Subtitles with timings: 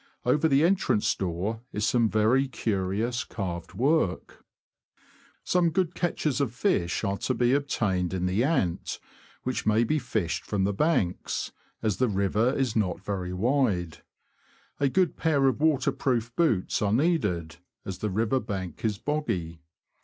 [0.25, 4.43] over the entrance door is some very curious carved work.
[4.63, 5.51] Stained glass Quarries— Irstead Church.
[5.51, 8.99] Some good catches of fish are to be obtained in the Ant,
[9.43, 11.51] which may be fished from the banks,
[11.83, 13.99] as the river is not very wide.
[14.79, 19.61] A good pair of water proof boots are needed, as the river bank is boggy.